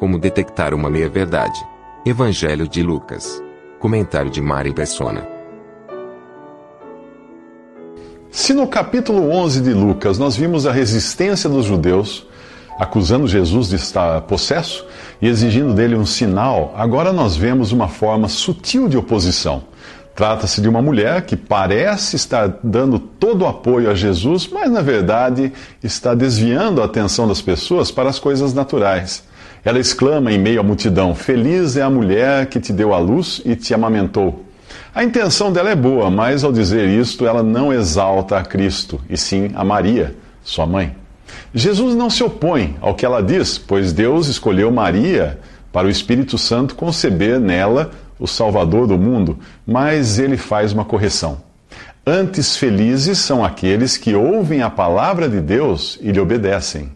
Como 0.00 0.18
detectar 0.18 0.72
uma 0.72 0.88
meia-verdade. 0.88 1.62
Evangelho 2.06 2.66
de 2.66 2.82
Lucas. 2.82 3.42
Comentário 3.78 4.30
de 4.30 4.40
Mari 4.40 4.72
Persona. 4.72 5.28
Se 8.30 8.54
no 8.54 8.66
capítulo 8.66 9.30
11 9.30 9.60
de 9.60 9.74
Lucas 9.74 10.18
nós 10.18 10.34
vimos 10.34 10.66
a 10.66 10.72
resistência 10.72 11.50
dos 11.50 11.66
judeus, 11.66 12.26
acusando 12.78 13.28
Jesus 13.28 13.68
de 13.68 13.76
estar 13.76 14.22
possesso 14.22 14.86
e 15.20 15.28
exigindo 15.28 15.74
dele 15.74 15.96
um 15.96 16.06
sinal, 16.06 16.72
agora 16.78 17.12
nós 17.12 17.36
vemos 17.36 17.70
uma 17.70 17.86
forma 17.86 18.26
sutil 18.26 18.88
de 18.88 18.96
oposição. 18.96 19.64
Trata-se 20.14 20.62
de 20.62 20.68
uma 20.68 20.80
mulher 20.80 21.26
que 21.26 21.36
parece 21.36 22.16
estar 22.16 22.58
dando 22.64 22.98
todo 22.98 23.42
o 23.42 23.46
apoio 23.46 23.90
a 23.90 23.94
Jesus, 23.94 24.48
mas 24.48 24.70
na 24.70 24.80
verdade 24.80 25.52
está 25.84 26.14
desviando 26.14 26.80
a 26.80 26.86
atenção 26.86 27.28
das 27.28 27.42
pessoas 27.42 27.90
para 27.90 28.08
as 28.08 28.18
coisas 28.18 28.54
naturais. 28.54 29.28
Ela 29.64 29.78
exclama 29.78 30.32
em 30.32 30.38
meio 30.38 30.60
à 30.60 30.62
multidão: 30.62 31.14
Feliz 31.14 31.76
é 31.76 31.82
a 31.82 31.90
mulher 31.90 32.46
que 32.46 32.60
te 32.60 32.72
deu 32.72 32.94
a 32.94 32.98
luz 32.98 33.40
e 33.44 33.54
te 33.54 33.74
amamentou. 33.74 34.44
A 34.94 35.04
intenção 35.04 35.52
dela 35.52 35.70
é 35.70 35.76
boa, 35.76 36.10
mas 36.10 36.42
ao 36.42 36.52
dizer 36.52 36.88
isto, 36.88 37.26
ela 37.26 37.42
não 37.42 37.72
exalta 37.72 38.38
a 38.38 38.42
Cristo, 38.44 39.00
e 39.08 39.16
sim 39.16 39.50
a 39.54 39.64
Maria, 39.64 40.16
sua 40.42 40.66
mãe. 40.66 40.96
Jesus 41.54 41.94
não 41.94 42.10
se 42.10 42.22
opõe 42.24 42.76
ao 42.80 42.94
que 42.94 43.04
ela 43.04 43.22
diz, 43.22 43.58
pois 43.58 43.92
Deus 43.92 44.26
escolheu 44.26 44.70
Maria 44.70 45.38
para 45.72 45.86
o 45.86 45.90
Espírito 45.90 46.36
Santo 46.36 46.74
conceber 46.74 47.38
nela 47.38 47.90
o 48.18 48.26
Salvador 48.26 48.86
do 48.86 48.98
mundo, 48.98 49.38
mas 49.66 50.18
ele 50.18 50.36
faz 50.36 50.72
uma 50.72 50.84
correção. 50.84 51.38
Antes 52.04 52.56
felizes 52.56 53.18
são 53.18 53.44
aqueles 53.44 53.96
que 53.96 54.14
ouvem 54.14 54.62
a 54.62 54.70
palavra 54.70 55.28
de 55.28 55.40
Deus 55.40 55.98
e 56.00 56.10
lhe 56.10 56.18
obedecem. 56.18 56.90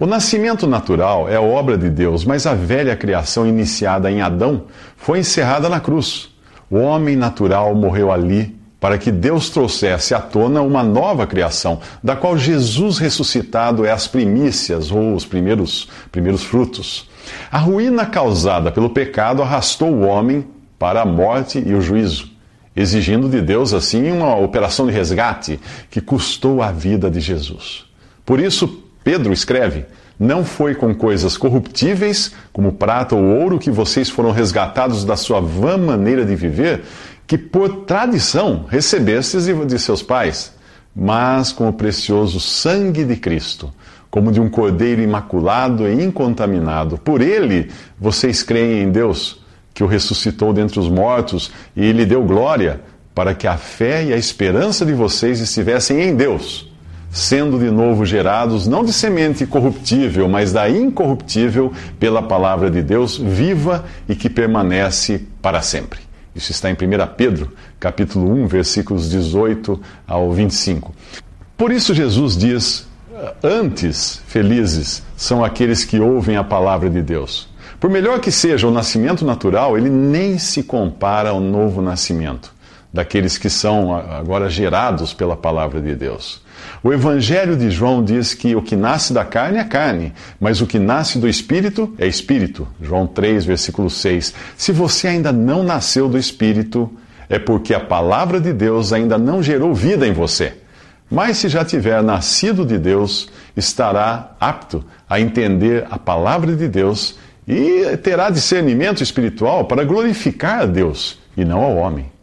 O 0.00 0.06
nascimento 0.06 0.64
natural 0.64 1.28
é 1.28 1.40
obra 1.40 1.76
de 1.76 1.90
Deus, 1.90 2.24
mas 2.24 2.46
a 2.46 2.54
velha 2.54 2.94
criação 2.94 3.44
iniciada 3.44 4.08
em 4.08 4.22
Adão 4.22 4.66
foi 4.96 5.18
encerrada 5.18 5.68
na 5.68 5.80
cruz. 5.80 6.28
O 6.70 6.76
homem 6.76 7.16
natural 7.16 7.74
morreu 7.74 8.12
ali 8.12 8.56
para 8.78 8.96
que 8.96 9.10
Deus 9.10 9.50
trouxesse 9.50 10.14
à 10.14 10.20
tona 10.20 10.62
uma 10.62 10.84
nova 10.84 11.26
criação, 11.26 11.80
da 12.00 12.14
qual 12.14 12.38
Jesus 12.38 12.98
ressuscitado 12.98 13.84
é 13.84 13.90
as 13.90 14.06
primícias 14.06 14.92
ou 14.92 15.16
os 15.16 15.24
primeiros, 15.24 15.88
primeiros 16.12 16.44
frutos. 16.44 17.10
A 17.50 17.58
ruína 17.58 18.06
causada 18.06 18.70
pelo 18.70 18.90
pecado 18.90 19.42
arrastou 19.42 19.92
o 19.92 20.02
homem 20.02 20.46
para 20.78 21.02
a 21.02 21.06
morte 21.06 21.60
e 21.66 21.74
o 21.74 21.80
juízo, 21.80 22.30
exigindo 22.76 23.28
de 23.28 23.40
Deus 23.40 23.74
assim 23.74 24.12
uma 24.12 24.36
operação 24.36 24.86
de 24.86 24.92
resgate 24.92 25.58
que 25.90 26.00
custou 26.00 26.62
a 26.62 26.70
vida 26.70 27.10
de 27.10 27.18
Jesus. 27.18 27.84
Por 28.24 28.38
isso, 28.38 28.84
Pedro 29.08 29.32
escreve: 29.32 29.86
Não 30.20 30.44
foi 30.44 30.74
com 30.74 30.94
coisas 30.94 31.38
corruptíveis, 31.38 32.30
como 32.52 32.72
prata 32.72 33.16
ou 33.16 33.24
ouro, 33.24 33.58
que 33.58 33.70
vocês 33.70 34.10
foram 34.10 34.32
resgatados 34.32 35.02
da 35.02 35.16
sua 35.16 35.40
vã 35.40 35.78
maneira 35.78 36.26
de 36.26 36.36
viver, 36.36 36.82
que 37.26 37.38
por 37.38 37.86
tradição 37.86 38.66
recebestes 38.68 39.46
de 39.46 39.78
seus 39.78 40.02
pais, 40.02 40.52
mas 40.94 41.52
com 41.52 41.70
o 41.70 41.72
precioso 41.72 42.38
sangue 42.38 43.02
de 43.02 43.16
Cristo, 43.16 43.72
como 44.10 44.30
de 44.30 44.42
um 44.42 44.50
cordeiro 44.50 45.00
imaculado 45.00 45.88
e 45.88 46.04
incontaminado. 46.04 46.98
Por 46.98 47.22
ele 47.22 47.70
vocês 47.98 48.42
creem 48.42 48.82
em 48.82 48.90
Deus, 48.90 49.42
que 49.72 49.82
o 49.82 49.86
ressuscitou 49.86 50.52
dentre 50.52 50.78
os 50.78 50.90
mortos 50.90 51.50
e 51.74 51.92
lhe 51.92 52.04
deu 52.04 52.22
glória, 52.24 52.82
para 53.14 53.34
que 53.34 53.46
a 53.46 53.56
fé 53.56 54.04
e 54.04 54.12
a 54.12 54.18
esperança 54.18 54.84
de 54.84 54.92
vocês 54.92 55.40
estivessem 55.40 55.98
em 56.02 56.14
Deus 56.14 56.67
sendo 57.10 57.58
de 57.58 57.70
novo 57.70 58.04
gerados 58.04 58.66
não 58.66 58.84
de 58.84 58.92
semente 58.92 59.46
corruptível, 59.46 60.28
mas 60.28 60.52
da 60.52 60.68
incorruptível 60.68 61.72
pela 61.98 62.22
palavra 62.22 62.70
de 62.70 62.82
Deus, 62.82 63.16
viva 63.16 63.84
e 64.08 64.14
que 64.14 64.28
permanece 64.28 65.26
para 65.40 65.62
sempre. 65.62 66.00
Isso 66.34 66.52
está 66.52 66.70
em 66.70 66.74
1 66.74 66.76
Pedro, 67.16 67.52
capítulo 67.80 68.30
1, 68.30 68.46
versículos 68.46 69.10
18 69.10 69.80
ao 70.06 70.30
25. 70.32 70.94
Por 71.56 71.72
isso 71.72 71.92
Jesus 71.92 72.36
diz: 72.36 72.86
Antes 73.42 74.22
felizes 74.28 75.02
são 75.16 75.44
aqueles 75.44 75.84
que 75.84 75.98
ouvem 75.98 76.36
a 76.36 76.44
palavra 76.44 76.88
de 76.88 77.02
Deus. 77.02 77.48
Por 77.80 77.90
melhor 77.90 78.20
que 78.20 78.30
seja 78.30 78.66
o 78.66 78.70
nascimento 78.70 79.24
natural, 79.24 79.76
ele 79.76 79.90
nem 79.90 80.38
se 80.38 80.62
compara 80.62 81.30
ao 81.30 81.40
novo 81.40 81.80
nascimento, 81.80 82.52
daqueles 82.92 83.38
que 83.38 83.48
são 83.48 83.94
agora 83.94 84.48
gerados 84.48 85.12
pela 85.12 85.36
palavra 85.36 85.80
de 85.80 85.94
Deus. 85.94 86.42
O 86.82 86.92
Evangelho 86.92 87.56
de 87.56 87.70
João 87.70 88.04
diz 88.04 88.34
que 88.34 88.54
o 88.54 88.62
que 88.62 88.76
nasce 88.76 89.12
da 89.12 89.24
carne 89.24 89.58
é 89.58 89.64
carne, 89.64 90.12
mas 90.40 90.60
o 90.60 90.66
que 90.66 90.78
nasce 90.78 91.18
do 91.18 91.28
espírito 91.28 91.94
é 91.98 92.06
espírito. 92.06 92.66
João 92.80 93.06
3, 93.06 93.44
versículo 93.44 93.90
6. 93.90 94.34
Se 94.56 94.72
você 94.72 95.08
ainda 95.08 95.32
não 95.32 95.62
nasceu 95.62 96.08
do 96.08 96.18
espírito, 96.18 96.90
é 97.28 97.38
porque 97.38 97.74
a 97.74 97.80
palavra 97.80 98.40
de 98.40 98.52
Deus 98.52 98.92
ainda 98.92 99.18
não 99.18 99.42
gerou 99.42 99.74
vida 99.74 100.06
em 100.06 100.12
você. 100.12 100.54
Mas 101.10 101.38
se 101.38 101.48
já 101.48 101.64
tiver 101.64 102.02
nascido 102.02 102.64
de 102.64 102.78
Deus, 102.78 103.28
estará 103.56 104.36
apto 104.38 104.84
a 105.08 105.20
entender 105.20 105.86
a 105.90 105.98
palavra 105.98 106.54
de 106.54 106.68
Deus 106.68 107.18
e 107.46 107.96
terá 107.98 108.28
discernimento 108.28 109.02
espiritual 109.02 109.64
para 109.64 109.84
glorificar 109.84 110.62
a 110.62 110.66
Deus 110.66 111.18
e 111.36 111.44
não 111.44 111.62
ao 111.62 111.76
homem. 111.76 112.17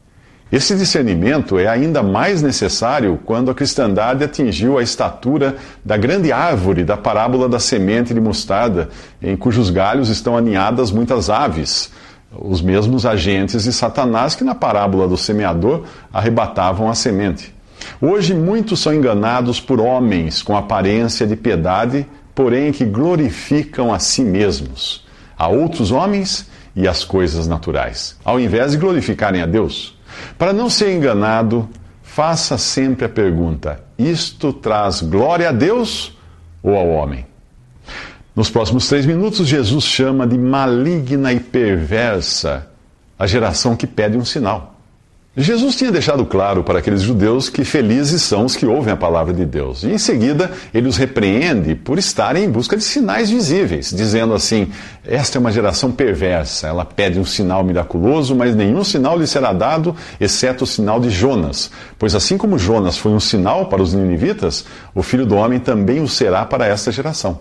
Esse 0.51 0.75
discernimento 0.75 1.57
é 1.57 1.67
ainda 1.67 2.03
mais 2.03 2.43
necessário 2.43 3.19
quando 3.25 3.49
a 3.49 3.55
cristandade 3.55 4.23
atingiu 4.23 4.77
a 4.77 4.83
estatura 4.83 5.55
da 5.83 5.97
grande 5.97 6.31
árvore 6.31 6.83
da 6.83 6.95
parábola 6.95 7.49
da 7.49 7.57
semente 7.57 8.13
de 8.13 8.21
mostarda, 8.21 8.89
em 9.19 9.35
cujos 9.35 9.71
galhos 9.71 10.07
estão 10.07 10.37
aninhadas 10.37 10.91
muitas 10.91 11.31
aves, 11.31 11.91
os 12.31 12.61
mesmos 12.61 13.07
agentes 13.07 13.63
de 13.63 13.73
Satanás 13.73 14.35
que 14.35 14.43
na 14.43 14.53
parábola 14.53 15.07
do 15.07 15.17
semeador 15.17 15.83
arrebatavam 16.13 16.89
a 16.91 16.93
semente. 16.93 17.51
Hoje 17.99 18.35
muitos 18.35 18.79
são 18.79 18.93
enganados 18.93 19.59
por 19.59 19.81
homens 19.81 20.43
com 20.43 20.55
aparência 20.55 21.25
de 21.25 21.35
piedade, 21.35 22.05
porém 22.35 22.71
que 22.71 22.85
glorificam 22.85 23.91
a 23.91 23.97
si 23.97 24.21
mesmos, 24.21 25.05
a 25.35 25.47
outros 25.47 25.91
homens 25.91 26.47
e 26.75 26.87
as 26.87 27.03
coisas 27.03 27.47
naturais, 27.47 28.15
ao 28.23 28.39
invés 28.39 28.73
de 28.73 28.77
glorificarem 28.77 29.41
a 29.41 29.47
Deus. 29.47 29.94
Para 30.37 30.53
não 30.53 30.69
ser 30.69 30.95
enganado, 30.95 31.69
faça 32.03 32.57
sempre 32.57 33.05
a 33.05 33.09
pergunta: 33.09 33.83
isto 33.97 34.53
traz 34.53 35.01
glória 35.01 35.49
a 35.49 35.51
Deus 35.51 36.17
ou 36.61 36.75
ao 36.75 36.87
homem? 36.87 37.25
Nos 38.35 38.49
próximos 38.49 38.87
três 38.87 39.05
minutos, 39.05 39.47
Jesus 39.47 39.85
chama 39.85 40.27
de 40.27 40.37
maligna 40.37 41.31
e 41.31 41.39
perversa 41.39 42.67
a 43.17 43.25
geração 43.25 43.75
que 43.75 43.87
pede 43.87 44.17
um 44.17 44.25
sinal. 44.25 44.74
Jesus 45.37 45.75
tinha 45.75 45.91
deixado 45.91 46.25
claro 46.25 46.63
para 46.63 46.79
aqueles 46.79 47.01
judeus 47.01 47.49
que 47.49 47.65
felizes 47.65 48.21
são 48.21 48.45
os 48.45 48.55
que 48.55 48.65
ouvem 48.65 48.93
a 48.93 48.97
palavra 48.97 49.33
de 49.33 49.45
Deus. 49.45 49.83
E 49.83 49.89
em 49.89 49.97
seguida, 49.97 50.49
ele 50.73 50.87
os 50.87 50.95
repreende 50.95 51.75
por 51.75 51.99
estarem 51.99 52.45
em 52.45 52.49
busca 52.49 52.77
de 52.77 52.83
sinais 52.83 53.29
visíveis, 53.29 53.91
dizendo 53.91 54.33
assim: 54.33 54.71
Esta 55.05 55.37
é 55.37 55.39
uma 55.39 55.51
geração 55.51 55.91
perversa. 55.91 56.67
Ela 56.67 56.85
pede 56.85 57.19
um 57.19 57.25
sinal 57.25 57.65
miraculoso, 57.65 58.33
mas 58.33 58.55
nenhum 58.55 58.81
sinal 58.81 59.19
lhe 59.19 59.27
será 59.27 59.51
dado, 59.51 59.93
exceto 60.21 60.63
o 60.63 60.67
sinal 60.67 61.01
de 61.01 61.09
Jonas. 61.09 61.69
Pois 61.99 62.15
assim 62.15 62.37
como 62.37 62.57
Jonas 62.57 62.97
foi 62.97 63.11
um 63.11 63.19
sinal 63.19 63.65
para 63.65 63.81
os 63.81 63.93
ninivitas, 63.93 64.63
o 64.93 65.03
filho 65.03 65.25
do 65.25 65.35
homem 65.35 65.59
também 65.59 65.99
o 65.99 66.07
será 66.07 66.45
para 66.45 66.65
esta 66.65 66.93
geração. 66.93 67.39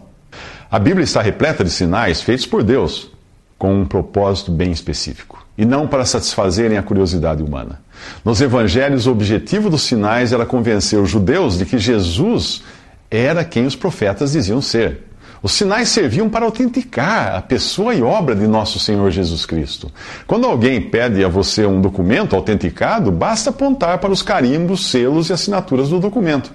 A 0.69 0.81
Bíblia 0.81 1.05
está 1.05 1.23
repleta 1.23 1.63
de 1.63 1.71
sinais 1.71 2.21
feitos 2.21 2.45
por 2.45 2.65
Deus, 2.65 3.13
com 3.57 3.73
um 3.73 3.85
propósito 3.85 4.51
bem 4.51 4.73
específico, 4.73 5.44
e 5.57 5.65
não 5.65 5.87
para 5.87 6.05
satisfazerem 6.05 6.77
a 6.77 6.83
curiosidade 6.83 7.43
humana. 7.43 7.81
Nos 8.25 8.41
evangelhos, 8.41 9.07
o 9.07 9.13
objetivo 9.13 9.71
dos 9.71 9.83
sinais 9.83 10.33
era 10.33 10.45
convencer 10.45 10.99
os 10.99 11.09
judeus 11.09 11.59
de 11.59 11.65
que 11.65 11.79
Jesus 11.79 12.63
era 13.11 13.45
quem 13.45 13.67
os 13.67 13.77
profetas 13.77 14.33
diziam 14.33 14.61
ser. 14.61 15.03
Os 15.45 15.53
sinais 15.53 15.91
serviam 15.91 16.29
para 16.29 16.47
autenticar 16.47 17.37
a 17.37 17.43
pessoa 17.43 17.95
e 17.95 18.03
obra 18.03 18.35
de 18.35 18.47
nosso 18.47 18.79
Senhor 18.79 19.11
Jesus 19.11 19.45
Cristo. 19.45 19.93
Quando 20.27 20.47
alguém 20.47 20.81
pede 20.81 21.23
a 21.23 21.29
você 21.29 21.67
um 21.67 21.83
documento 21.83 22.35
autenticado, 22.35 23.13
basta 23.13 23.51
apontar 23.51 23.99
para 23.99 24.11
os 24.11 24.23
carimbos, 24.23 24.91
selos 24.91 25.29
e 25.29 25.35
assinaturas 25.35 25.91
do 25.91 26.01
documento. 26.01 26.51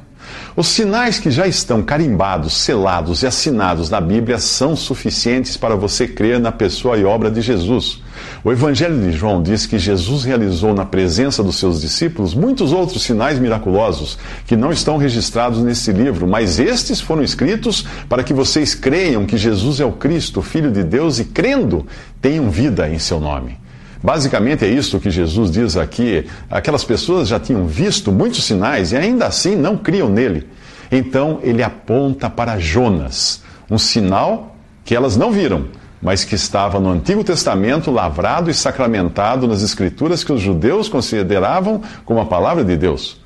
Os 0.55 0.67
sinais 0.67 1.19
que 1.19 1.29
já 1.29 1.47
estão 1.47 1.83
carimbados, 1.83 2.53
selados 2.53 3.21
e 3.21 3.27
assinados 3.27 3.91
na 3.91 4.01
Bíblia 4.01 4.39
são 4.39 4.75
suficientes 4.75 5.55
para 5.55 5.75
você 5.75 6.07
crer 6.07 6.39
na 6.39 6.51
pessoa 6.51 6.97
e 6.97 7.05
obra 7.05 7.29
de 7.29 7.41
Jesus. 7.41 8.01
O 8.41 8.53
Evangelho 8.53 9.01
de 9.01 9.11
João 9.11 9.43
diz 9.43 9.65
que 9.65 9.77
Jesus 9.77 10.23
realizou 10.23 10.73
na 10.73 10.85
presença 10.85 11.43
dos 11.43 11.57
seus 11.57 11.81
discípulos 11.81 12.33
muitos 12.33 12.71
outros 12.71 13.03
sinais 13.03 13.37
miraculosos 13.37 14.17
que 14.47 14.55
não 14.55 14.71
estão 14.71 14.95
registrados 14.95 15.61
nesse 15.61 15.91
livro, 15.91 16.25
mas 16.25 16.57
estes 16.57 17.01
foram 17.01 17.21
escritos 17.21 17.85
para 18.07 18.23
que 18.23 18.33
vocês 18.33 18.73
creiam 18.73 19.25
que 19.25 19.37
Jesus 19.37 19.81
é 19.81 19.85
o 19.85 19.91
Cristo, 19.91 20.41
Filho 20.41 20.71
de 20.71 20.85
Deus, 20.85 21.19
e 21.19 21.25
crendo, 21.25 21.85
tenham 22.21 22.49
vida 22.49 22.89
em 22.89 22.97
seu 22.97 23.19
nome. 23.19 23.57
Basicamente 24.01 24.63
é 24.63 24.69
isso 24.69 25.01
que 25.01 25.11
Jesus 25.11 25.51
diz 25.51 25.75
aqui. 25.75 26.25
Aquelas 26.49 26.85
pessoas 26.85 27.27
já 27.27 27.41
tinham 27.41 27.67
visto 27.67 28.09
muitos 28.09 28.45
sinais 28.45 28.93
e 28.93 28.95
ainda 28.95 29.27
assim 29.27 29.57
não 29.57 29.75
criam 29.75 30.07
nele. 30.07 30.47
Então 30.89 31.39
ele 31.43 31.61
aponta 31.61 32.29
para 32.29 32.57
Jonas, 32.57 33.43
um 33.69 33.77
sinal 33.77 34.55
que 34.85 34.95
elas 34.95 35.17
não 35.17 35.29
viram, 35.29 35.65
mas 36.01 36.23
que 36.23 36.35
estava 36.35 36.79
no 36.79 36.89
Antigo 36.89 37.23
Testamento 37.23 37.91
lavrado 37.91 38.49
e 38.49 38.53
sacramentado 38.53 39.47
nas 39.47 39.61
Escrituras 39.61 40.23
que 40.23 40.31
os 40.31 40.41
judeus 40.41 40.87
consideravam 40.87 41.81
como 42.05 42.21
a 42.21 42.25
palavra 42.25 42.63
de 42.63 42.77
Deus. 42.77 43.19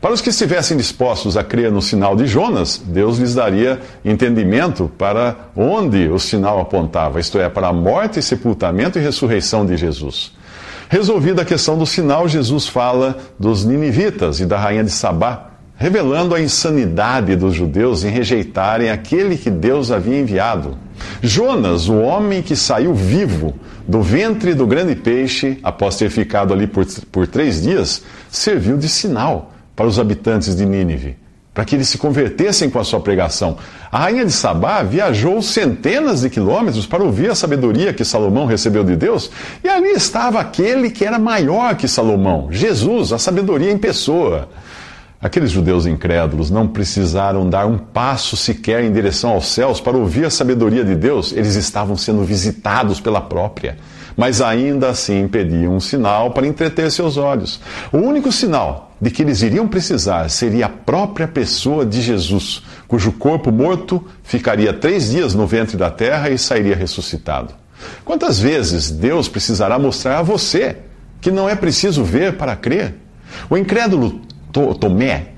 Para 0.00 0.14
os 0.14 0.22
que 0.22 0.30
estivessem 0.30 0.78
dispostos 0.78 1.36
a 1.36 1.44
crer 1.44 1.70
no 1.70 1.82
sinal 1.82 2.16
de 2.16 2.26
Jonas, 2.26 2.80
Deus 2.82 3.18
lhes 3.18 3.34
daria 3.34 3.80
entendimento 4.02 4.90
para 4.96 5.36
onde 5.54 6.08
o 6.08 6.18
sinal 6.18 6.58
apontava, 6.58 7.20
isto 7.20 7.38
é, 7.38 7.50
para 7.50 7.68
a 7.68 7.72
morte, 7.72 8.22
sepultamento 8.22 8.98
e 8.98 9.02
ressurreição 9.02 9.66
de 9.66 9.76
Jesus. 9.76 10.32
Resolvida 10.88 11.42
a 11.42 11.44
questão 11.44 11.76
do 11.76 11.84
sinal, 11.84 12.26
Jesus 12.26 12.66
fala 12.66 13.18
dos 13.38 13.64
ninivitas 13.64 14.40
e 14.40 14.46
da 14.46 14.58
rainha 14.58 14.82
de 14.82 14.90
Sabá, 14.90 15.50
revelando 15.76 16.34
a 16.34 16.40
insanidade 16.40 17.36
dos 17.36 17.54
judeus 17.54 18.02
em 18.02 18.08
rejeitarem 18.08 18.90
aquele 18.90 19.36
que 19.36 19.50
Deus 19.50 19.90
havia 19.90 20.18
enviado. 20.18 20.78
Jonas, 21.22 21.88
o 21.88 21.98
homem 21.98 22.42
que 22.42 22.56
saiu 22.56 22.94
vivo 22.94 23.54
do 23.86 24.02
ventre 24.02 24.54
do 24.54 24.66
grande 24.66 24.94
peixe, 24.94 25.58
após 25.62 25.96
ter 25.96 26.10
ficado 26.10 26.52
ali 26.52 26.66
por, 26.66 26.86
por 27.10 27.26
três 27.26 27.62
dias, 27.62 28.02
serviu 28.30 28.76
de 28.76 28.88
sinal 28.88 29.52
para 29.74 29.86
os 29.86 29.98
habitantes 29.98 30.54
de 30.54 30.64
Nínive, 30.64 31.16
para 31.52 31.64
que 31.64 31.74
eles 31.74 31.88
se 31.88 31.98
convertessem 31.98 32.70
com 32.70 32.78
a 32.78 32.84
sua 32.84 33.00
pregação. 33.00 33.58
A 33.90 33.98
rainha 33.98 34.24
de 34.24 34.32
Sabá 34.32 34.82
viajou 34.82 35.42
centenas 35.42 36.20
de 36.20 36.30
quilômetros 36.30 36.86
para 36.86 37.02
ouvir 37.02 37.30
a 37.30 37.34
sabedoria 37.34 37.92
que 37.92 38.04
Salomão 38.04 38.46
recebeu 38.46 38.84
de 38.84 38.94
Deus, 38.94 39.30
e 39.64 39.68
ali 39.68 39.90
estava 39.90 40.38
aquele 40.38 40.90
que 40.90 41.04
era 41.04 41.18
maior 41.18 41.74
que 41.74 41.88
Salomão, 41.88 42.48
Jesus, 42.50 43.12
a 43.12 43.18
sabedoria 43.18 43.72
em 43.72 43.78
pessoa. 43.78 44.48
Aqueles 45.22 45.50
judeus 45.50 45.84
incrédulos 45.84 46.50
não 46.50 46.66
precisaram 46.66 47.48
dar 47.48 47.66
um 47.66 47.76
passo 47.76 48.36
sequer 48.36 48.82
em 48.82 48.92
direção 48.92 49.30
aos 49.30 49.48
céus 49.48 49.80
para 49.80 49.96
ouvir 49.96 50.24
a 50.24 50.30
sabedoria 50.30 50.84
de 50.84 50.94
Deus, 50.94 51.32
eles 51.32 51.56
estavam 51.56 51.96
sendo 51.96 52.24
visitados 52.24 53.00
pela 53.00 53.20
própria 53.20 53.76
mas 54.20 54.42
ainda 54.42 54.90
assim 54.90 55.26
pediam 55.28 55.74
um 55.74 55.80
sinal 55.80 56.30
para 56.30 56.46
entreter 56.46 56.90
seus 56.90 57.16
olhos. 57.16 57.58
O 57.90 57.96
único 57.96 58.30
sinal 58.30 58.92
de 59.00 59.10
que 59.10 59.22
eles 59.22 59.40
iriam 59.40 59.66
precisar 59.66 60.28
seria 60.28 60.66
a 60.66 60.68
própria 60.68 61.26
pessoa 61.26 61.86
de 61.86 62.02
Jesus, 62.02 62.62
cujo 62.86 63.12
corpo 63.12 63.50
morto 63.50 64.04
ficaria 64.22 64.74
três 64.74 65.10
dias 65.10 65.34
no 65.34 65.46
ventre 65.46 65.76
da 65.76 65.90
terra 65.90 66.28
e 66.28 66.36
sairia 66.36 66.76
ressuscitado. 66.76 67.54
Quantas 68.04 68.38
vezes 68.38 68.90
Deus 68.90 69.26
precisará 69.26 69.78
mostrar 69.78 70.18
a 70.18 70.22
você 70.22 70.76
que 71.18 71.30
não 71.30 71.48
é 71.48 71.54
preciso 71.54 72.04
ver 72.04 72.36
para 72.36 72.54
crer? 72.54 72.96
O 73.48 73.56
incrédulo 73.56 74.20
Tomé 74.50 75.28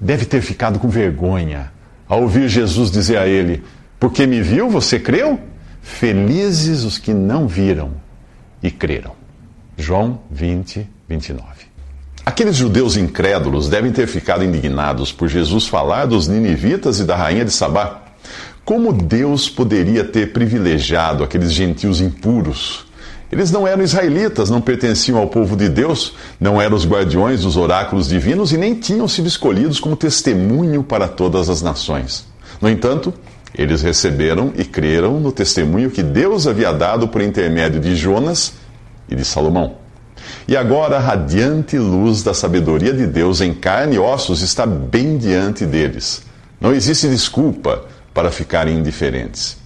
deve 0.00 0.24
ter 0.24 0.40
ficado 0.40 0.78
com 0.78 0.88
vergonha 0.88 1.72
ao 2.08 2.22
ouvir 2.22 2.48
Jesus 2.48 2.90
dizer 2.90 3.18
a 3.18 3.26
ele: 3.26 3.62
Porque 3.98 4.26
me 4.26 4.42
viu, 4.42 4.68
você 4.68 4.98
creu? 4.98 5.40
Felizes 5.80 6.84
os 6.84 6.98
que 6.98 7.12
não 7.14 7.48
viram 7.48 7.92
e 8.62 8.70
creram. 8.70 9.12
João 9.76 10.20
20, 10.30 10.86
29. 11.08 11.46
Aqueles 12.24 12.56
judeus 12.56 12.96
incrédulos 12.96 13.68
devem 13.68 13.90
ter 13.90 14.06
ficado 14.06 14.44
indignados 14.44 15.12
por 15.12 15.28
Jesus 15.28 15.66
falar 15.66 16.06
dos 16.06 16.28
ninivitas 16.28 17.00
e 17.00 17.04
da 17.04 17.16
rainha 17.16 17.44
de 17.44 17.50
Sabá. 17.50 18.02
Como 18.64 18.92
Deus 18.92 19.48
poderia 19.48 20.04
ter 20.04 20.32
privilegiado 20.32 21.24
aqueles 21.24 21.52
gentios 21.52 22.00
impuros? 22.00 22.86
Eles 23.32 23.50
não 23.50 23.66
eram 23.66 23.82
israelitas, 23.82 24.50
não 24.50 24.60
pertenciam 24.60 25.18
ao 25.18 25.26
povo 25.26 25.56
de 25.56 25.66
Deus, 25.66 26.14
não 26.38 26.60
eram 26.60 26.76
os 26.76 26.86
guardiões 26.86 27.40
dos 27.40 27.56
oráculos 27.56 28.06
divinos 28.06 28.52
e 28.52 28.58
nem 28.58 28.74
tinham 28.74 29.08
sido 29.08 29.26
escolhidos 29.26 29.80
como 29.80 29.96
testemunho 29.96 30.82
para 30.82 31.08
todas 31.08 31.48
as 31.48 31.62
nações. 31.62 32.26
No 32.60 32.68
entanto, 32.68 33.14
eles 33.54 33.80
receberam 33.80 34.52
e 34.54 34.64
creram 34.64 35.18
no 35.18 35.32
testemunho 35.32 35.90
que 35.90 36.02
Deus 36.02 36.46
havia 36.46 36.72
dado 36.72 37.08
por 37.08 37.22
intermédio 37.22 37.80
de 37.80 37.96
Jonas 37.96 38.52
e 39.08 39.14
de 39.14 39.24
Salomão. 39.24 39.76
E 40.46 40.54
agora 40.54 40.98
a 40.98 41.00
radiante 41.00 41.78
luz 41.78 42.22
da 42.22 42.34
sabedoria 42.34 42.92
de 42.92 43.06
Deus 43.06 43.40
em 43.40 43.54
carne 43.54 43.96
e 43.96 43.98
ossos 43.98 44.42
está 44.42 44.66
bem 44.66 45.16
diante 45.16 45.64
deles. 45.64 46.22
Não 46.60 46.74
existe 46.74 47.08
desculpa 47.08 47.86
para 48.12 48.30
ficarem 48.30 48.76
indiferentes. 48.76 49.61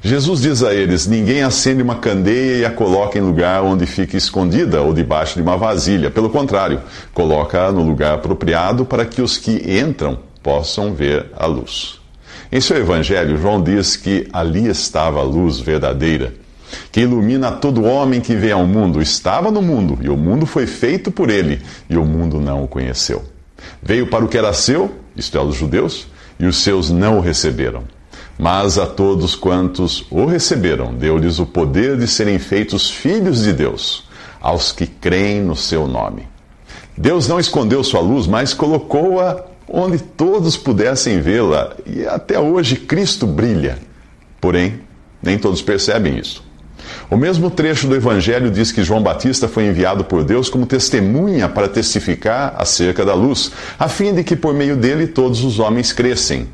Jesus 0.00 0.40
diz 0.40 0.62
a 0.62 0.72
eles: 0.72 1.06
Ninguém 1.06 1.42
acende 1.42 1.82
uma 1.82 1.96
candeia 1.96 2.58
e 2.58 2.64
a 2.64 2.70
coloca 2.70 3.18
em 3.18 3.22
lugar 3.22 3.62
onde 3.62 3.84
fica 3.84 4.16
escondida 4.16 4.80
ou 4.80 4.94
debaixo 4.94 5.34
de 5.34 5.42
uma 5.42 5.56
vasilha. 5.56 6.10
Pelo 6.10 6.30
contrário, 6.30 6.80
coloca-a 7.12 7.72
no 7.72 7.82
lugar 7.82 8.14
apropriado 8.14 8.84
para 8.84 9.04
que 9.04 9.20
os 9.20 9.36
que 9.36 9.78
entram 9.80 10.18
possam 10.42 10.94
ver 10.94 11.26
a 11.36 11.46
luz. 11.46 11.98
Em 12.50 12.60
seu 12.60 12.76
evangelho, 12.76 13.36
João 13.36 13.62
diz 13.62 13.96
que 13.96 14.28
ali 14.32 14.68
estava 14.68 15.20
a 15.20 15.24
luz 15.24 15.58
verdadeira, 15.58 16.32
que 16.90 17.00
ilumina 17.00 17.50
todo 17.50 17.84
homem 17.84 18.20
que 18.20 18.34
vem 18.34 18.52
ao 18.52 18.66
mundo. 18.66 19.02
Estava 19.02 19.50
no 19.50 19.60
mundo, 19.60 19.98
e 20.00 20.08
o 20.08 20.16
mundo 20.16 20.46
foi 20.46 20.66
feito 20.66 21.10
por 21.10 21.28
ele, 21.28 21.60
e 21.90 21.96
o 21.96 22.04
mundo 22.04 22.40
não 22.40 22.64
o 22.64 22.68
conheceu. 22.68 23.22
Veio 23.82 24.06
para 24.06 24.24
o 24.24 24.28
que 24.28 24.38
era 24.38 24.52
seu, 24.52 24.94
isto 25.16 25.36
é, 25.36 25.40
os 25.42 25.56
judeus, 25.56 26.06
e 26.38 26.46
os 26.46 26.58
seus 26.58 26.88
não 26.88 27.18
o 27.18 27.20
receberam. 27.20 27.97
Mas 28.38 28.78
a 28.78 28.86
todos 28.86 29.34
quantos 29.34 30.06
o 30.10 30.24
receberam, 30.24 30.94
deu-lhes 30.94 31.40
o 31.40 31.46
poder 31.46 31.96
de 31.98 32.06
serem 32.06 32.38
feitos 32.38 32.88
filhos 32.88 33.42
de 33.42 33.52
Deus, 33.52 34.04
aos 34.40 34.70
que 34.70 34.86
creem 34.86 35.42
no 35.42 35.56
seu 35.56 35.88
nome. 35.88 36.28
Deus 36.96 37.26
não 37.26 37.40
escondeu 37.40 37.82
sua 37.82 38.00
luz, 38.00 38.28
mas 38.28 38.54
colocou-a 38.54 39.44
onde 39.68 39.98
todos 39.98 40.56
pudessem 40.56 41.20
vê-la, 41.20 41.74
e 41.84 42.06
até 42.06 42.38
hoje 42.38 42.76
Cristo 42.76 43.26
brilha. 43.26 43.78
Porém, 44.40 44.80
nem 45.20 45.36
todos 45.36 45.60
percebem 45.60 46.16
isso. 46.16 46.46
O 47.10 47.16
mesmo 47.16 47.50
trecho 47.50 47.88
do 47.88 47.96
Evangelho 47.96 48.50
diz 48.50 48.70
que 48.70 48.84
João 48.84 49.02
Batista 49.02 49.48
foi 49.48 49.66
enviado 49.66 50.04
por 50.04 50.22
Deus 50.22 50.48
como 50.48 50.64
testemunha 50.64 51.48
para 51.48 51.68
testificar 51.68 52.54
acerca 52.56 53.04
da 53.04 53.14
luz, 53.14 53.50
a 53.78 53.88
fim 53.88 54.14
de 54.14 54.22
que 54.22 54.36
por 54.36 54.54
meio 54.54 54.76
dele 54.76 55.08
todos 55.08 55.42
os 55.42 55.58
homens 55.58 55.92
crescem. 55.92 56.48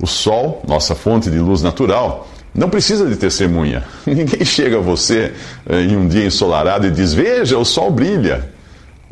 O 0.00 0.06
sol, 0.06 0.62
nossa 0.66 0.94
fonte 0.94 1.30
de 1.30 1.38
luz 1.38 1.62
natural, 1.62 2.28
não 2.54 2.68
precisa 2.68 3.08
de 3.08 3.16
testemunha. 3.16 3.84
Ninguém 4.06 4.44
chega 4.44 4.78
a 4.78 4.80
você 4.80 5.32
eh, 5.68 5.82
em 5.82 5.96
um 5.96 6.08
dia 6.08 6.26
ensolarado 6.26 6.86
e 6.86 6.90
diz: 6.90 7.12
Veja, 7.14 7.58
o 7.58 7.64
sol 7.64 7.90
brilha. 7.90 8.52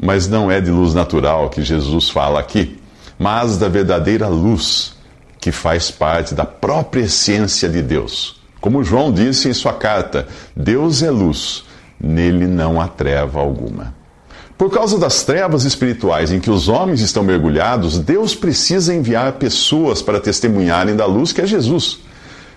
Mas 0.03 0.27
não 0.27 0.51
é 0.51 0.61
de 0.61 0.71
luz 0.71 0.95
natural 0.95 1.49
que 1.49 1.63
Jesus 1.63 2.09
fala 2.09 2.41
aqui 2.41 2.83
mas 3.23 3.57
da 3.57 3.69
verdadeira 3.69 4.27
luz, 4.27 4.97
que 5.41 5.53
faz 5.53 5.93
parte 5.93 6.35
da 6.35 6.45
própria 6.45 7.03
essência 7.03 7.69
de 7.69 7.81
Deus. 7.81 8.43
Como 8.61 8.83
João 8.83 9.13
disse 9.13 9.49
em 9.49 9.55
sua 9.55 9.75
carta: 9.75 10.27
Deus 10.57 11.05
é 11.05 11.11
luz, 11.11 11.63
nele 12.01 12.49
não 12.49 12.81
há 12.81 12.89
treva 12.89 13.39
alguma. 13.39 13.95
Por 14.63 14.71
causa 14.71 14.97
das 14.97 15.25
trevas 15.25 15.65
espirituais 15.65 16.31
em 16.31 16.39
que 16.39 16.49
os 16.49 16.69
homens 16.69 17.01
estão 17.01 17.25
mergulhados, 17.25 17.99
Deus 17.99 18.33
precisa 18.33 18.95
enviar 18.95 19.33
pessoas 19.33 20.01
para 20.01 20.21
testemunharem 20.21 20.95
da 20.95 21.05
luz 21.05 21.33
que 21.33 21.41
é 21.41 21.47
Jesus. 21.49 21.99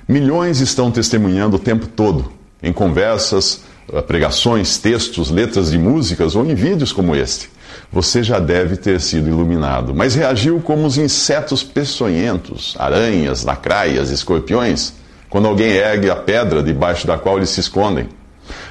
Milhões 0.08 0.62
estão 0.62 0.92
testemunhando 0.92 1.56
o 1.56 1.60
tempo 1.60 1.88
todo, 1.88 2.32
em 2.62 2.72
conversas, 2.72 3.62
pregações, 4.06 4.78
textos, 4.78 5.32
letras 5.32 5.72
de 5.72 5.80
músicas 5.80 6.36
ou 6.36 6.46
em 6.46 6.54
vídeos 6.54 6.94
como 6.94 7.16
este 7.16 7.50
você 7.92 8.22
já 8.22 8.38
deve 8.38 8.78
ter 8.78 9.02
sido 9.02 9.28
iluminado, 9.28 9.96
mas 9.96 10.14
reagiu 10.14 10.62
como 10.62 10.86
os 10.86 11.00
insetos 11.00 11.64
peçonhentos, 11.64 12.76
aranhas, 12.78 13.44
lacraias, 13.44 14.12
escorpiões, 14.12 14.94
quando 15.28 15.48
alguém 15.48 15.72
ergue 15.72 16.12
a 16.12 16.16
pedra 16.16 16.62
debaixo 16.62 17.08
da 17.08 17.18
qual 17.18 17.38
eles 17.38 17.50
se 17.50 17.62
escondem. 17.62 18.08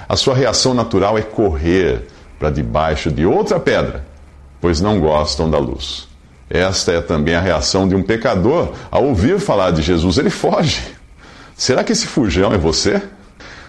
A 0.08 0.14
sua 0.14 0.36
reação 0.36 0.72
natural 0.72 1.18
é 1.18 1.22
correr 1.22 2.13
para 2.38 2.50
debaixo 2.50 3.10
de 3.10 3.24
outra 3.24 3.58
pedra, 3.60 4.04
pois 4.60 4.80
não 4.80 5.00
gostam 5.00 5.50
da 5.50 5.58
luz. 5.58 6.08
Esta 6.48 6.92
é 6.92 7.00
também 7.00 7.34
a 7.34 7.40
reação 7.40 7.88
de 7.88 7.94
um 7.94 8.02
pecador 8.02 8.72
ao 8.90 9.04
ouvir 9.04 9.40
falar 9.40 9.70
de 9.70 9.82
Jesus. 9.82 10.18
Ele 10.18 10.30
foge. 10.30 10.82
Será 11.56 11.82
que 11.82 11.92
esse 11.92 12.06
fujão 12.06 12.52
é 12.52 12.58
você? 12.58 13.02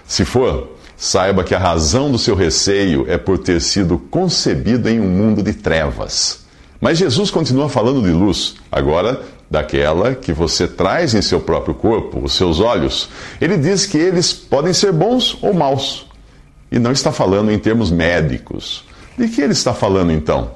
Se 0.06 0.26
for, 0.26 0.76
Saiba 0.98 1.44
que 1.44 1.54
a 1.54 1.60
razão 1.60 2.10
do 2.10 2.18
seu 2.18 2.36
receio 2.36 3.06
é 3.10 3.18
por 3.18 3.38
ter 3.38 3.60
sido 3.60 3.98
concebido 3.98 4.88
em 4.90 5.00
um 5.00 5.10
mundo 5.10 5.44
de 5.44 5.54
trevas. 5.54 6.46
Mas 6.80 6.98
Jesus 6.98 7.30
continua 7.30 7.68
falando 7.68 8.02
de 8.02 8.12
luz, 8.12 8.56
agora 8.72 9.22
daquela 9.52 10.16
que 10.16 10.32
você 10.32 10.68
traz 10.68 11.14
em 11.14 11.22
seu 11.22 11.40
próprio 11.40 11.76
corpo, 11.76 12.20
os 12.24 12.34
seus 12.34 12.60
olhos. 12.60 13.10
Ele 13.42 13.58
diz 13.58 13.86
que 13.86 13.98
eles 13.98 14.34
podem 14.34 14.74
ser 14.74 14.92
bons 14.92 15.38
ou 15.42 15.54
maus. 15.54 16.08
E 16.72 16.80
não 16.80 16.92
está 16.92 17.12
falando 17.12 17.52
em 17.52 17.60
termos 17.60 17.92
médicos. 17.92 18.84
De 19.18 19.28
que 19.28 19.42
ele 19.42 19.54
está 19.54 19.74
falando 19.74 20.12
então? 20.12 20.52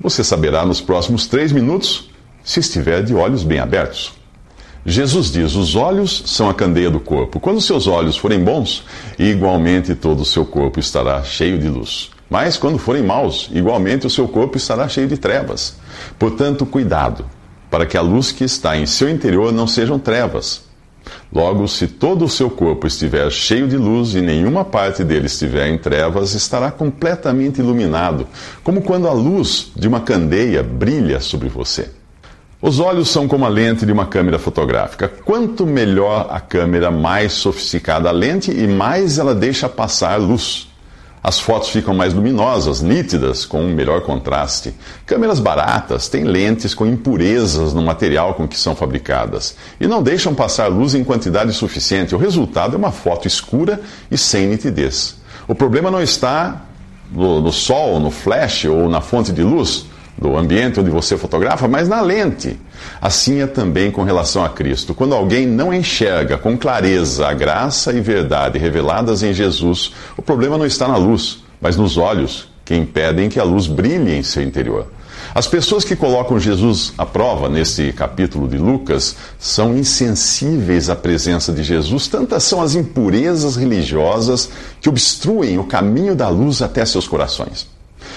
Você 0.00 0.24
saberá 0.24 0.64
nos 0.66 0.80
próximos 0.80 1.26
três 1.26 1.52
minutos, 1.52 2.10
se 2.42 2.60
estiver 2.60 3.02
de 3.02 3.14
olhos 3.14 3.42
bem 3.42 3.58
abertos. 3.58 4.12
Jesus 4.84 5.30
diz: 5.30 5.54
Os 5.54 5.74
olhos 5.74 6.24
são 6.26 6.48
a 6.50 6.54
candeia 6.54 6.90
do 6.90 7.00
corpo. 7.00 7.40
Quando 7.40 7.60
seus 7.60 7.86
olhos 7.86 8.16
forem 8.16 8.42
bons, 8.42 8.84
igualmente 9.18 9.94
todo 9.94 10.20
o 10.20 10.24
seu 10.26 10.44
corpo 10.44 10.78
estará 10.78 11.22
cheio 11.22 11.58
de 11.58 11.68
luz. 11.68 12.10
Mas 12.28 12.56
quando 12.56 12.78
forem 12.78 13.02
maus, 13.02 13.48
igualmente 13.52 14.06
o 14.06 14.10
seu 14.10 14.26
corpo 14.28 14.56
estará 14.56 14.88
cheio 14.88 15.06
de 15.06 15.16
trevas. 15.16 15.76
Portanto, 16.18 16.66
cuidado, 16.66 17.24
para 17.70 17.86
que 17.86 17.96
a 17.96 18.02
luz 18.02 18.32
que 18.32 18.44
está 18.44 18.76
em 18.76 18.86
seu 18.86 19.08
interior 19.08 19.52
não 19.52 19.66
sejam 19.66 19.98
trevas. 19.98 20.64
Logo, 21.32 21.66
se 21.66 21.86
todo 21.86 22.24
o 22.24 22.28
seu 22.28 22.48
corpo 22.48 22.86
estiver 22.86 23.30
cheio 23.30 23.66
de 23.66 23.76
luz 23.76 24.14
e 24.14 24.20
nenhuma 24.20 24.64
parte 24.64 25.02
dele 25.02 25.26
estiver 25.26 25.68
em 25.68 25.78
trevas, 25.78 26.34
estará 26.34 26.70
completamente 26.70 27.60
iluminado, 27.60 28.26
como 28.62 28.82
quando 28.82 29.08
a 29.08 29.12
luz 29.12 29.72
de 29.74 29.88
uma 29.88 30.00
candeia 30.00 30.62
brilha 30.62 31.20
sobre 31.20 31.48
você. 31.48 31.90
Os 32.62 32.80
olhos 32.80 33.10
são 33.10 33.28
como 33.28 33.44
a 33.44 33.48
lente 33.48 33.84
de 33.84 33.92
uma 33.92 34.06
câmera 34.06 34.38
fotográfica. 34.38 35.06
Quanto 35.06 35.66
melhor 35.66 36.28
a 36.30 36.40
câmera, 36.40 36.90
mais 36.90 37.34
sofisticada 37.34 38.08
a 38.08 38.12
lente 38.12 38.50
e 38.50 38.66
mais 38.66 39.18
ela 39.18 39.34
deixa 39.34 39.68
passar 39.68 40.18
luz. 40.18 40.68
As 41.24 41.40
fotos 41.40 41.70
ficam 41.70 41.94
mais 41.94 42.12
luminosas, 42.12 42.82
nítidas, 42.82 43.46
com 43.46 43.62
um 43.62 43.74
melhor 43.74 44.02
contraste. 44.02 44.74
Câmeras 45.06 45.40
baratas 45.40 46.06
têm 46.06 46.22
lentes 46.22 46.74
com 46.74 46.84
impurezas 46.84 47.72
no 47.72 47.80
material 47.80 48.34
com 48.34 48.46
que 48.46 48.58
são 48.58 48.76
fabricadas 48.76 49.56
e 49.80 49.86
não 49.86 50.02
deixam 50.02 50.34
passar 50.34 50.66
luz 50.66 50.94
em 50.94 51.02
quantidade 51.02 51.50
suficiente. 51.54 52.14
O 52.14 52.18
resultado 52.18 52.74
é 52.74 52.76
uma 52.76 52.92
foto 52.92 53.26
escura 53.26 53.80
e 54.10 54.18
sem 54.18 54.46
nitidez. 54.46 55.16
O 55.48 55.54
problema 55.54 55.90
não 55.90 56.02
está 56.02 56.66
no, 57.10 57.40
no 57.40 57.52
sol, 57.52 57.98
no 57.98 58.10
flash 58.10 58.66
ou 58.66 58.86
na 58.90 59.00
fonte 59.00 59.32
de 59.32 59.42
luz 59.42 59.86
do 60.16 60.36
ambiente 60.36 60.80
onde 60.80 60.90
você 60.90 61.16
fotografa, 61.16 61.66
mas 61.66 61.88
na 61.88 62.00
lente. 62.00 62.58
Assim 63.00 63.40
é 63.40 63.46
também 63.46 63.90
com 63.90 64.02
relação 64.02 64.44
a 64.44 64.48
Cristo. 64.48 64.94
Quando 64.94 65.14
alguém 65.14 65.46
não 65.46 65.72
enxerga 65.72 66.38
com 66.38 66.56
clareza 66.56 67.26
a 67.26 67.34
graça 67.34 67.92
e 67.92 68.00
verdade 68.00 68.58
reveladas 68.58 69.22
em 69.22 69.32
Jesus, 69.32 69.92
o 70.16 70.22
problema 70.22 70.56
não 70.56 70.66
está 70.66 70.86
na 70.86 70.96
luz, 70.96 71.42
mas 71.60 71.76
nos 71.76 71.96
olhos 71.96 72.48
que 72.64 72.74
impedem 72.74 73.28
que 73.28 73.38
a 73.38 73.44
luz 73.44 73.66
brilhe 73.66 74.14
em 74.14 74.22
seu 74.22 74.42
interior. 74.42 74.86
As 75.34 75.48
pessoas 75.48 75.84
que 75.84 75.96
colocam 75.96 76.38
Jesus 76.38 76.92
à 76.96 77.04
prova 77.04 77.48
nesse 77.48 77.92
capítulo 77.92 78.46
de 78.46 78.56
Lucas 78.56 79.16
são 79.38 79.76
insensíveis 79.76 80.88
à 80.88 80.94
presença 80.94 81.52
de 81.52 81.64
Jesus, 81.64 82.06
tantas 82.06 82.44
são 82.44 82.62
as 82.62 82.74
impurezas 82.74 83.56
religiosas 83.56 84.48
que 84.80 84.88
obstruem 84.88 85.58
o 85.58 85.64
caminho 85.64 86.14
da 86.14 86.28
luz 86.28 86.62
até 86.62 86.84
seus 86.86 87.08
corações. 87.08 87.66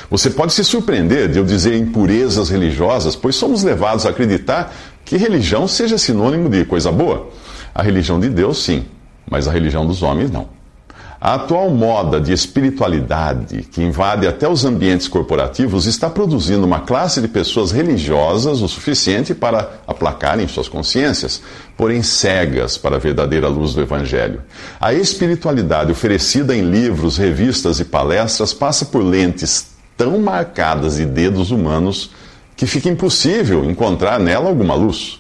Você 0.09 0.29
pode 0.29 0.53
se 0.53 0.63
surpreender 0.63 1.29
de 1.29 1.37
eu 1.37 1.43
dizer 1.43 1.75
impurezas 1.75 2.49
religiosas, 2.49 3.15
pois 3.15 3.35
somos 3.35 3.63
levados 3.63 4.05
a 4.05 4.09
acreditar 4.09 4.73
que 5.03 5.17
religião 5.17 5.67
seja 5.67 5.97
sinônimo 5.97 6.49
de 6.49 6.65
coisa 6.65 6.91
boa. 6.91 7.29
A 7.73 7.81
religião 7.81 8.19
de 8.19 8.29
Deus, 8.29 8.63
sim, 8.63 8.85
mas 9.29 9.47
a 9.47 9.51
religião 9.51 9.85
dos 9.85 10.01
homens, 10.01 10.31
não. 10.31 10.57
A 11.19 11.33
atual 11.33 11.71
moda 11.71 12.21
de 12.21 12.31
espiritualidade, 12.31 13.63
que 13.63 13.81
invade 13.81 14.27
até 14.27 14.47
os 14.47 14.63
ambientes 14.65 15.07
corporativos, 15.07 15.87
está 15.87 16.11
produzindo 16.11 16.63
uma 16.63 16.81
classe 16.81 17.19
de 17.19 17.27
pessoas 17.27 17.71
religiosas 17.71 18.61
o 18.61 18.67
suficiente 18.67 19.33
para 19.33 19.79
aplacarem 19.87 20.47
suas 20.47 20.69
consciências, 20.69 21.41
porém 21.75 22.03
cegas 22.03 22.77
para 22.77 22.97
a 22.97 22.99
verdadeira 22.99 23.47
luz 23.47 23.73
do 23.73 23.81
Evangelho. 23.81 24.43
A 24.79 24.93
espiritualidade 24.93 25.91
oferecida 25.91 26.55
em 26.55 26.61
livros, 26.61 27.17
revistas 27.17 27.79
e 27.79 27.85
palestras 27.85 28.53
passa 28.53 28.85
por 28.85 29.03
lentes 29.03 29.76
tão 29.97 30.19
marcadas 30.19 30.97
de 30.97 31.05
dedos 31.05 31.51
humanos 31.51 32.11
que 32.55 32.65
fica 32.65 32.87
impossível 32.87 33.65
encontrar 33.65 34.19
nela 34.19 34.47
alguma 34.47 34.75
luz. 34.75 35.19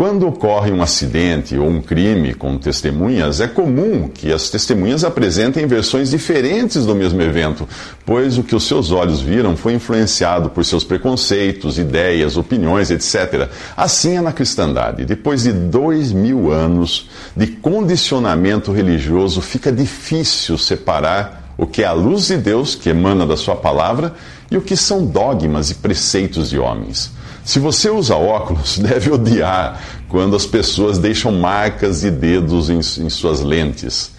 Quando 0.00 0.26
ocorre 0.26 0.70
um 0.70 0.82
acidente 0.82 1.58
ou 1.58 1.68
um 1.68 1.82
crime 1.82 2.32
com 2.32 2.56
testemunhas, 2.56 3.38
é 3.40 3.46
comum 3.46 4.08
que 4.08 4.32
as 4.32 4.48
testemunhas 4.48 5.04
apresentem 5.04 5.66
versões 5.66 6.10
diferentes 6.10 6.86
do 6.86 6.94
mesmo 6.94 7.20
evento, 7.20 7.68
pois 8.06 8.38
o 8.38 8.42
que 8.42 8.56
os 8.56 8.64
seus 8.64 8.92
olhos 8.92 9.20
viram 9.20 9.56
foi 9.58 9.74
influenciado 9.74 10.48
por 10.48 10.64
seus 10.64 10.84
preconceitos, 10.84 11.78
ideias, 11.78 12.38
opiniões, 12.38 12.90
etc. 12.90 13.50
Assim 13.76 14.16
é 14.16 14.20
na 14.22 14.32
cristandade. 14.32 15.04
Depois 15.04 15.42
de 15.42 15.52
dois 15.52 16.12
mil 16.12 16.50
anos 16.50 17.10
de 17.36 17.48
condicionamento 17.48 18.72
religioso, 18.72 19.42
fica 19.42 19.70
difícil 19.70 20.56
separar 20.56 21.49
o 21.60 21.66
que 21.66 21.82
é 21.82 21.86
a 21.86 21.92
luz 21.92 22.28
de 22.28 22.38
Deus 22.38 22.74
que 22.74 22.88
emana 22.88 23.26
da 23.26 23.36
sua 23.36 23.54
palavra 23.54 24.14
e 24.50 24.56
o 24.56 24.62
que 24.62 24.74
são 24.74 25.04
dogmas 25.04 25.70
e 25.70 25.74
preceitos 25.74 26.48
de 26.48 26.58
homens. 26.58 27.12
Se 27.44 27.58
você 27.58 27.90
usa 27.90 28.16
óculos, 28.16 28.78
deve 28.80 29.10
odiar 29.12 29.78
quando 30.08 30.34
as 30.34 30.46
pessoas 30.46 30.96
deixam 30.96 31.30
marcas 31.32 32.00
de 32.00 32.10
dedos 32.10 32.70
em, 32.70 32.78
em 32.78 33.10
suas 33.10 33.42
lentes. 33.42 34.10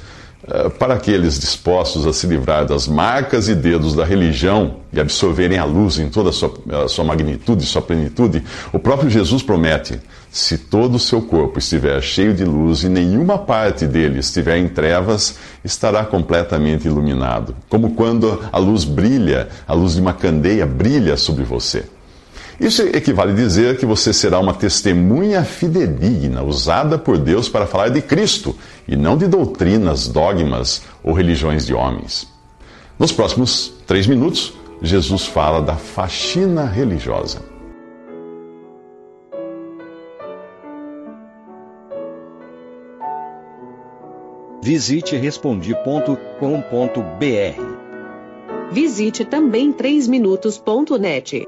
Eh, 0.47 0.69
para 0.69 0.95
aqueles 0.95 1.39
dispostos 1.39 2.07
a 2.07 2.11
se 2.11 2.25
livrar 2.25 2.65
das 2.65 2.87
marcas 2.87 3.47
e 3.47 3.53
dedos 3.53 3.93
da 3.93 4.03
religião 4.03 4.77
e 4.91 4.99
absorverem 4.99 5.59
a 5.59 5.65
luz 5.65 5.99
em 5.99 6.09
toda 6.09 6.31
a 6.31 6.33
sua, 6.33 6.51
a 6.83 6.87
sua 6.87 7.05
magnitude 7.05 7.63
e 7.63 7.67
sua 7.67 7.81
plenitude, 7.81 8.43
o 8.73 8.79
próprio 8.79 9.07
Jesus 9.07 9.43
promete: 9.43 9.99
se 10.31 10.57
todo 10.57 10.95
o 10.95 10.99
seu 10.99 11.21
corpo 11.21 11.59
estiver 11.59 12.01
cheio 12.01 12.33
de 12.33 12.43
luz 12.43 12.83
e 12.83 12.89
nenhuma 12.89 13.37
parte 13.37 13.85
dele 13.85 14.17
estiver 14.17 14.57
em 14.57 14.67
trevas, 14.67 15.35
estará 15.63 16.03
completamente 16.05 16.87
iluminado, 16.87 17.55
como 17.69 17.93
quando 17.93 18.41
a 18.51 18.57
luz 18.57 18.83
brilha, 18.83 19.47
a 19.67 19.75
luz 19.75 19.93
de 19.93 20.01
uma 20.01 20.13
candeia 20.13 20.65
brilha 20.65 21.17
sobre 21.17 21.43
você. 21.43 21.85
Isso 22.61 22.83
equivale 22.83 23.31
a 23.31 23.35
dizer 23.35 23.77
que 23.79 23.87
você 23.87 24.13
será 24.13 24.39
uma 24.39 24.53
testemunha 24.53 25.43
fidedigna, 25.43 26.43
usada 26.43 26.95
por 26.95 27.17
Deus 27.17 27.49
para 27.49 27.65
falar 27.65 27.89
de 27.89 28.03
Cristo 28.03 28.55
e 28.87 28.95
não 28.95 29.17
de 29.17 29.25
doutrinas, 29.25 30.07
dogmas 30.07 30.83
ou 31.03 31.11
religiões 31.11 31.65
de 31.65 31.73
homens. 31.73 32.27
Nos 32.99 33.11
próximos 33.11 33.73
três 33.87 34.05
minutos, 34.05 34.53
Jesus 34.79 35.25
fala 35.25 35.59
da 35.59 35.75
faxina 35.75 36.65
religiosa. 36.65 37.41
Visite 44.61 45.15
respondi.com.br. 45.15 46.21
Visite 48.71 49.25
também 49.25 49.73
3minutos.net. 49.73 51.47